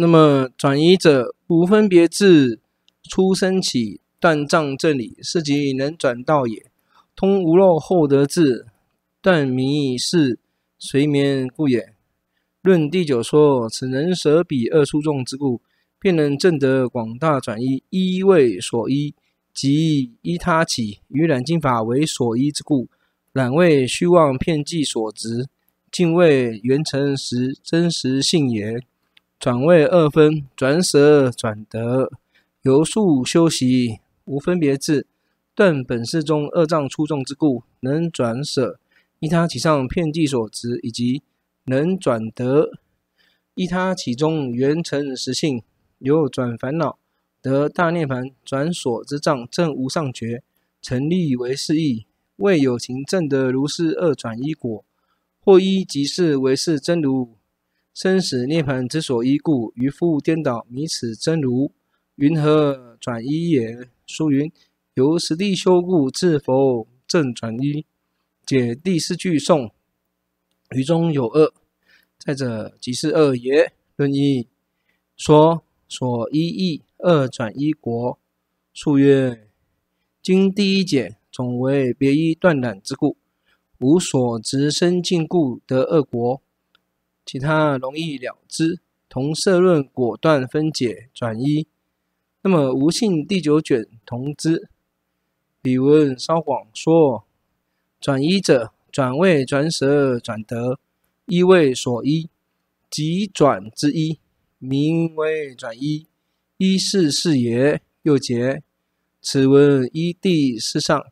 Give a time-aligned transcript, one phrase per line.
[0.00, 2.60] 那么转移者，无分别智，
[3.10, 6.66] 出生起断障正理，是即能转道也。
[7.16, 8.66] 通无漏后得智，
[9.20, 10.38] 断迷是
[10.78, 11.94] 随眠故也。
[12.62, 15.60] 论第九说，此能舍彼二处众之故，
[15.98, 19.16] 便能证得广大转移，依为所依，
[19.52, 22.86] 即依他起，与染净法为所依之故。
[23.32, 25.48] 染为虚妄遍计所执，
[25.90, 28.80] 净为圆成实真实性也。
[29.38, 32.10] 转为二分，转舍转得，
[32.62, 35.06] 由数修习，无分别智，
[35.54, 38.80] 断本事中二障出众之故，能转舍
[39.20, 41.22] 依他起上遍计所执，以及
[41.66, 42.72] 能转得
[43.54, 45.62] 依他起中原成实性，
[46.00, 46.98] 由转烦恼
[47.40, 50.42] 得大涅槃，转所之障证无上觉，
[50.82, 52.06] 成立为是义。
[52.38, 54.84] 为有情证得如是二转一果，
[55.44, 57.36] 或依即是为是真如
[58.00, 61.72] 生死涅槃之所依故，愚夫颠倒迷此真如，
[62.14, 63.88] 云何转依也？
[64.06, 64.52] 书云：
[64.94, 67.84] 由实地修故，自否正转依。
[68.46, 69.72] 解第四句颂，
[70.76, 71.52] 语中有二，
[72.24, 73.72] 再者即是二也。
[73.96, 74.46] 论义
[75.16, 78.16] 说所依义二转依国。
[78.72, 79.48] 数曰：
[80.22, 81.16] 经第一解。
[81.32, 83.16] 总为别依断染之故，
[83.78, 86.40] 无所执生禁故得二果，
[87.28, 88.80] 其他容易了之。
[89.06, 91.66] 同色论果断分解转一，
[92.40, 94.70] 那么无性第九卷同之。
[95.60, 97.26] 彼文稍广说，
[98.00, 100.78] 转一者，转位转舍转得，
[101.26, 102.30] 依为所依，
[102.88, 104.18] 即转之一，
[104.56, 106.06] 名为转依。
[106.56, 107.82] 依是是也。
[108.04, 108.62] 又解
[109.20, 111.04] 此文依地是上。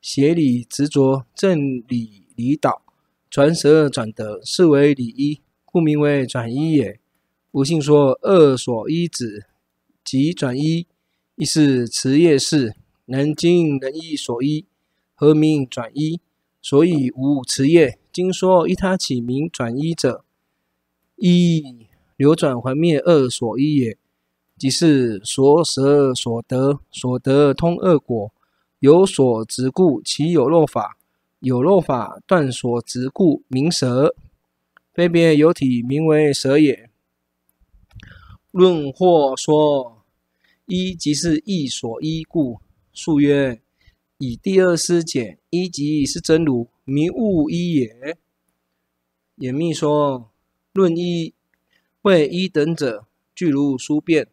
[0.00, 2.82] 邪理执着正理离倒，
[3.28, 5.40] 转舍转得，是为理依，
[5.74, 7.00] 故名为转依也。
[7.50, 9.44] 无性说二所依止，
[10.04, 10.86] 即转依，
[11.34, 14.66] 亦是持业事，能经能依所依，
[15.16, 16.20] 何名转依？
[16.62, 17.98] 所以无持业。
[18.12, 20.24] 经说依他起名转依者，
[21.16, 23.98] 依流转还灭二所依也，
[24.56, 28.32] 即是所舍所得，所得通二果。
[28.78, 30.96] 有所执故，其有漏法；
[31.40, 34.14] 有漏法断所执故，名舍。
[34.94, 36.88] 分别有体，名为舍也。
[38.52, 40.04] 论或说
[40.66, 42.60] 一即是义所依故，
[42.92, 43.60] 述曰：
[44.18, 48.16] 以第二师解，一即是真如，名悟依也。
[49.38, 50.30] 演密说
[50.72, 51.34] 论一
[52.02, 54.28] 为一等者，具如书辩，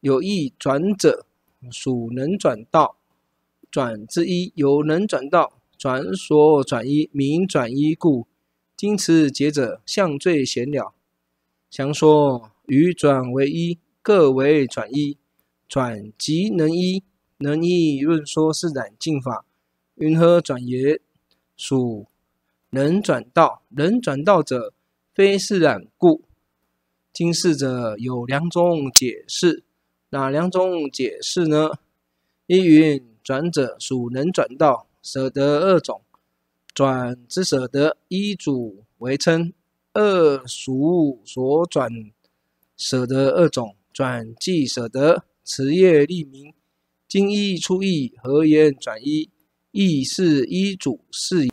[0.00, 1.26] 有意转者，
[1.70, 2.96] 属能转道。
[3.70, 8.26] 转之一，有能转道，转所转一，名转依故。
[8.78, 10.94] 今此解者，相最显了。
[11.68, 15.18] 详说与转为一，各为转一。
[15.68, 17.02] 转即能一，
[17.38, 19.44] 能一论说是染净法。
[19.96, 21.00] 云何转也？
[21.56, 22.06] 属
[22.70, 24.72] 能转道，能转道者，
[25.12, 26.22] 非是染故。
[27.12, 29.64] 今世者有两种解释，
[30.10, 31.70] 哪两种解释呢？
[32.46, 33.04] 一云。
[33.24, 36.00] 转者属能转道，舍得二种，
[36.78, 39.50] 转之舍得依主为称；
[39.94, 41.90] 二属所转
[42.76, 46.54] 舍得二种，转即舍得持业立名。
[47.08, 49.28] 经一出义，何言转一？
[49.72, 51.50] 亦是依主是也，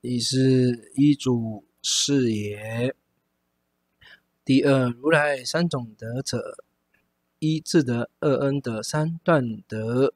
[0.00, 2.92] 亦是依主是也。
[4.44, 6.58] 第二，如来三种得者：
[7.38, 10.12] 一智得，二恩得，三断得。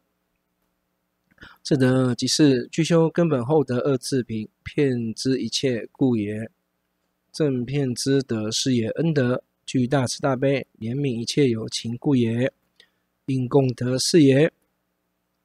[1.70, 6.50] 自得即是具修根本后得二字品，骗知一切故也。
[7.30, 8.88] 正骗知得是也。
[8.88, 12.52] 恩德具大慈大悲，怜悯一切有情故也。
[13.26, 14.52] 应共得是也。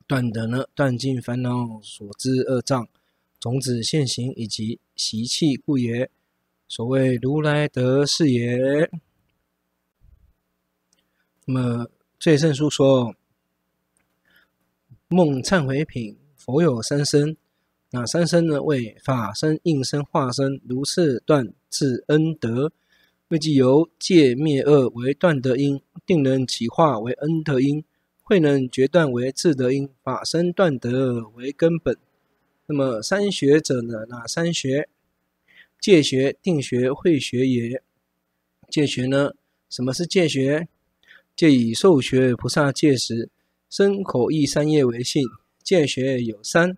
[0.08, 2.90] 断得呢，断尽烦恼所知恶障
[3.40, 6.10] 种子现行以及习气故也。
[6.68, 8.90] 所谓如来得是也。
[11.46, 13.16] 那么最胜书说。
[15.08, 17.36] 梦忏悔品，佛有三身，
[17.90, 18.62] 哪三身呢？
[18.62, 22.72] 为法身、应身、化身，如是断智恩德。
[23.30, 27.84] 谓即由戒灭恶为断德因，定能起化为恩德因，
[28.22, 31.98] 慧能决断为智德因，法身断德为根本。
[32.68, 34.06] 那么三学者呢？
[34.08, 34.88] 哪三学？
[35.80, 37.82] 戒学、定学、慧学也。
[38.70, 39.32] 戒学呢？
[39.68, 40.68] 什么是戒学？
[41.36, 43.32] 戒以受学菩萨戒时。
[43.68, 45.28] 身口意三业为性，
[45.66, 46.78] 戒学有三：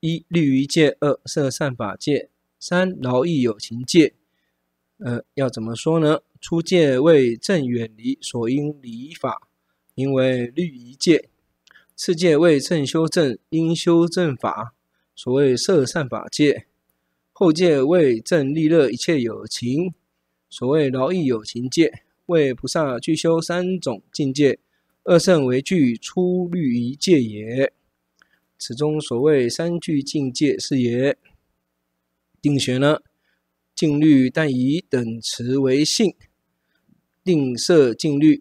[0.00, 4.12] 一律仪戒，二摄善法戒，三劳逸有情戒。
[4.96, 6.18] 呃，要怎么说呢？
[6.40, 9.48] 出戒为正远离所应离法，
[9.94, 11.28] 名为律仪戒；
[11.94, 14.74] 次戒为正修正应修正法，
[15.14, 16.64] 所谓摄善法戒；
[17.32, 19.94] 后戒为正利乐一切有情，
[20.50, 22.02] 所谓饶益有情戒。
[22.26, 24.58] 为菩萨具修三种境界，
[25.04, 27.72] 二圣为具出律仪戒也。
[28.58, 31.16] 此中所谓三具境界是也。
[32.40, 32.98] 定学呢，
[33.74, 36.14] 静虑但以等持为性，
[37.24, 38.40] 定摄静虑，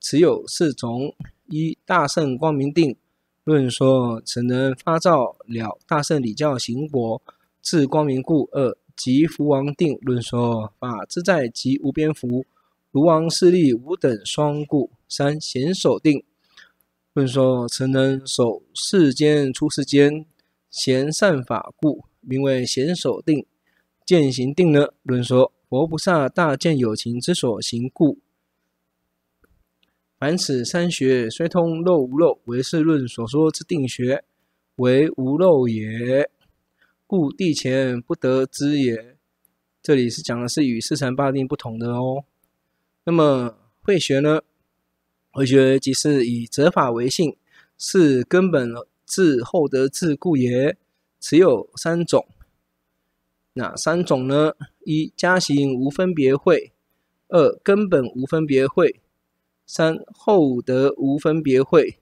[0.00, 1.14] 此有四种：
[1.48, 2.96] 一大圣光明定，
[3.44, 7.22] 论说此能发照了大圣礼教行果，
[7.60, 12.44] 自光明故；二即福王定，论说法自在即无边福。
[12.90, 16.22] 如王势力无等双故，三贤守定，
[17.14, 20.24] 论说曾能守世间出世间
[20.70, 23.44] 贤善法故，名为贤守定。
[24.06, 28.18] 见行定呢，论说佛菩萨大见有情之所行故。
[30.18, 34.24] 凡此三学虽通肉无肉，为是论所说之定学
[34.76, 36.30] 为无肉也，
[37.06, 39.18] 故地前不得知也。
[39.82, 42.24] 这里是讲的是与四禅八定不同的哦。
[43.04, 44.40] 那么慧学呢？
[45.32, 47.34] 慧学即是以择法为性，
[47.78, 48.70] 是根本
[49.06, 50.76] 自后德自故也。
[51.18, 52.26] 此有三种，
[53.54, 54.52] 哪三种呢？
[54.84, 56.72] 一加行无分别会，
[57.28, 59.00] 二根本无分别会，
[59.64, 61.96] 三后德无分别会。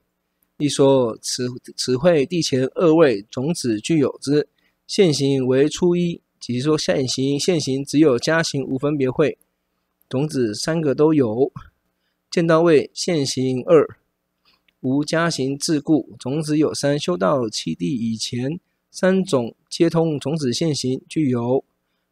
[0.57, 1.47] 一说此
[1.77, 4.49] 此会地前二位种子具有之，
[4.87, 9.37] 现行为初一，即说现行现行只有加行无分别会。
[10.09, 11.53] 种子三个都有，
[12.31, 13.99] 见道位现行二，
[14.79, 16.97] 无加行自故，种子有三。
[16.97, 21.65] 修到七地以前，三种皆通种子现行具有；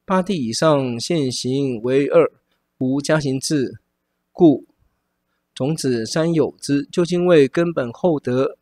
[0.04, 2.32] 八地以上现行为二，
[2.78, 3.78] 无加行自
[4.32, 4.66] 故，
[5.54, 6.84] 种子三有之。
[6.90, 8.58] 究竟为根本厚德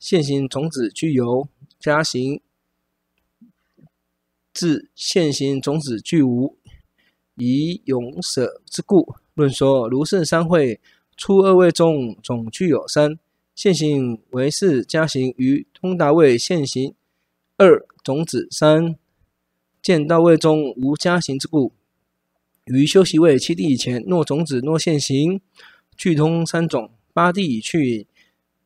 [0.00, 1.48] 现行种子具有，
[1.78, 2.40] 加行
[4.52, 6.56] 自现行种子具无。
[7.36, 10.80] 以永舍之故，论说如圣三会，
[11.16, 13.18] 初二位中总具有三。
[13.54, 16.94] 现行为四，加行于通达位现行
[17.56, 18.96] 二种子三。
[19.80, 21.72] 见道位中无加行之故，
[22.64, 25.40] 于修习位七地以前，若种子若现行
[25.96, 28.06] 具通三种，八地已去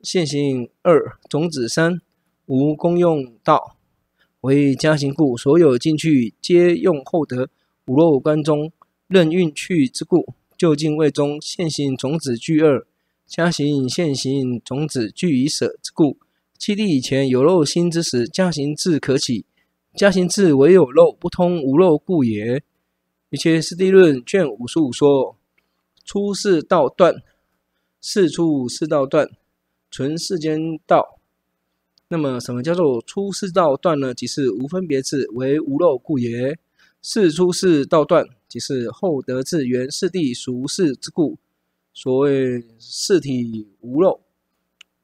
[0.02, 2.00] 现行二种子三
[2.46, 3.76] 无功用道
[4.40, 7.48] 为加行故，所有进去皆用后得。
[7.86, 8.72] 无漏观中
[9.08, 12.86] 任运去之故，究竟位中现行种子具二，
[13.26, 16.18] 加行现行种子具已舍之故。
[16.58, 19.46] 七地以前有肉心之时，加行智可起。
[19.94, 22.62] 加行智唯有肉不通无肉故也。
[23.30, 25.34] 一切师地论卷五十五说：
[26.04, 27.14] 初世道断，
[28.02, 29.30] 世出世道断，
[29.90, 31.18] 存世间道。
[32.08, 34.12] 那么，什么叫做初世道断呢？
[34.12, 36.58] 即是无分别智为无漏故也。
[37.00, 41.38] 世出世道断，即是后得智圆四谛属无事之故。
[41.94, 44.20] 所谓四体无漏，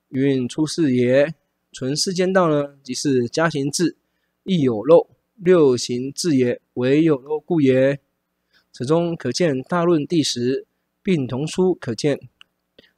[0.08, 1.32] 运出世也。
[1.72, 3.96] 存世间道呢，即是加行智
[4.44, 8.00] 亦有漏，六行智也，唯有漏故也。
[8.72, 10.66] 此中可见大论第十，
[11.02, 12.18] 并同书可见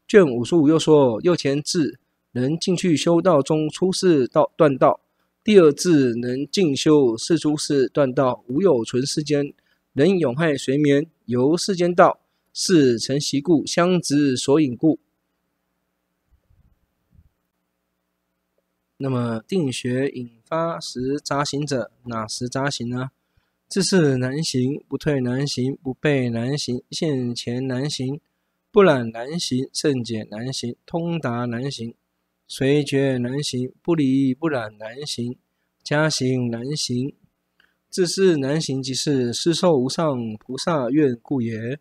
[0.06, 1.98] 卷五十五又说：右前智
[2.32, 5.00] 能进去修道中出世道断道。
[5.42, 9.52] 第二智能静修世出世断道，无有存世间，
[9.92, 12.20] 人永害随眠，由世间道，
[12.52, 15.00] 是成习故，相执所引故。
[18.98, 23.10] 那么定学引发时扎行者，哪时扎行呢？
[23.68, 28.20] 自是难行，不退难行，不背难行，现前难行，
[28.70, 31.94] 不染难行，甚解难行，通达难行。
[32.46, 35.36] 随觉难行，不离不染难行，
[35.82, 37.14] 加行难行。
[37.90, 41.78] 自是难行，即是施受无上菩萨愿故也。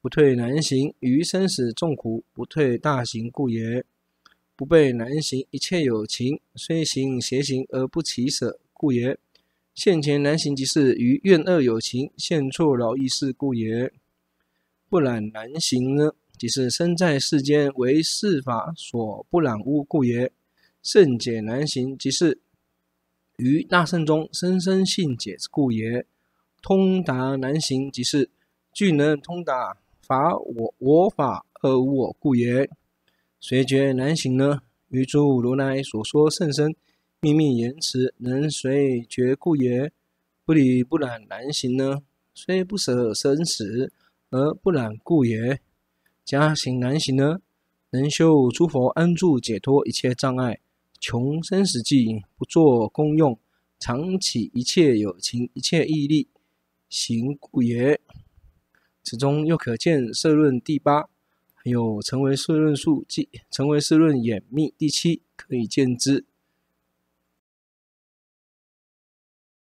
[0.00, 3.84] 不退难行，于生死众苦不退大行故也。
[4.56, 9.18] 不背难行，一切有情虽行邪行而不起舍故也。
[9.74, 13.92] 现前难行，即是于怨恶有情现错饶益事故也。
[14.88, 16.12] 不染难行呢？
[16.38, 20.32] 即是身在世间为世法所不染污故也。
[20.82, 22.38] 甚解难行，即是
[23.40, 26.04] 于大圣中深深信解之故也。
[26.62, 28.28] 通达难行，即是
[28.74, 32.68] 具能通达法我我法而无我故也。
[33.40, 34.60] 随觉难行呢？
[34.88, 36.74] 于诸如来所说甚深
[37.20, 39.90] 秘密言辞能随觉故也。
[40.44, 42.02] 不离不染难行呢？
[42.34, 43.90] 虽不舍生死
[44.28, 45.60] 而不染故也。
[46.24, 47.40] 假行难行呢？
[47.90, 50.60] 能修诸佛安住解脱一切障碍，
[51.00, 53.38] 穷生死际不做功用，
[53.78, 56.28] 常起一切有情一切义力
[56.90, 57.98] 行故也。
[59.02, 61.08] 此中又可见社论第八，
[61.54, 66.26] 还有成为社论述记，成为社论演密第七，可以见之。